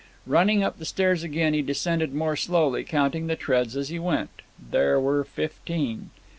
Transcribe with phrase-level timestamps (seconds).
[0.25, 4.41] Running up the stairs again, he descended more slowly, counting the treads as he went.
[4.59, 6.09] There were fifteen.